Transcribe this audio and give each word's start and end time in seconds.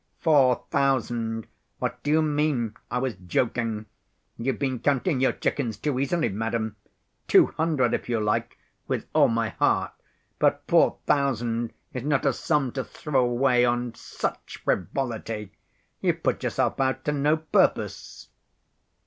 "'Four 0.19 0.65
thousand! 0.71 1.45
What 1.77 2.01
do 2.01 2.09
you 2.09 2.23
mean? 2.23 2.73
I 2.89 2.97
was 2.97 3.13
joking. 3.17 3.85
You've 4.35 4.57
been 4.57 4.79
counting 4.79 5.19
your 5.21 5.31
chickens 5.31 5.77
too 5.77 5.99
easily, 5.99 6.29
madam. 6.29 6.75
Two 7.27 7.45
hundred, 7.55 7.93
if 7.93 8.09
you 8.09 8.19
like, 8.19 8.57
with 8.87 9.05
all 9.13 9.27
my 9.27 9.49
heart. 9.49 9.91
But 10.39 10.63
four 10.67 10.97
thousand 11.05 11.73
is 11.93 12.01
not 12.03 12.25
a 12.25 12.33
sum 12.33 12.71
to 12.71 12.83
throw 12.83 13.23
away 13.29 13.63
on 13.63 13.93
such 13.93 14.61
frivolity. 14.63 15.51
You've 16.01 16.23
put 16.23 16.41
yourself 16.41 16.79
out 16.81 17.05
to 17.05 17.11
no 17.11 17.37
purpose. 17.37 18.29